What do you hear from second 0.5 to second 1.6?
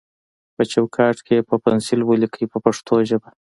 په چوکاټ کې یې په